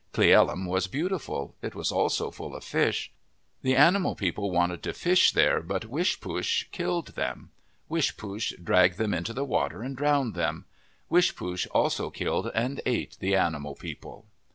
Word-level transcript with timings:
Cle 0.13 0.33
el 0.33 0.45
lum 0.47 0.65
was 0.65 0.87
beautiful. 0.87 1.53
It 1.61 1.75
was 1.75 1.91
also 1.91 2.31
full 2.31 2.55
of 2.55 2.63
fish. 2.63 3.11
The 3.61 3.75
animal 3.75 4.15
people 4.15 4.49
wanted 4.49 4.81
to 4.81 4.93
fish 4.93 5.31
there 5.31 5.61
but 5.61 5.85
Wishpoosh 5.85 6.63
killed 6.71 7.09
them. 7.09 7.51
Wishpoosh 7.87 8.53
dragged 8.63 8.97
them 8.97 9.13
into 9.13 9.31
the 9.31 9.45
water 9.45 9.83
and 9.83 9.95
drowned 9.95 10.33
them. 10.33 10.65
Wishpoosh 11.11 11.67
also 11.67 12.09
killed 12.09 12.49
and 12.55 12.81
ate 12.87 13.17
the 13.19 13.35
animal 13.35 13.75
people. 13.75 14.25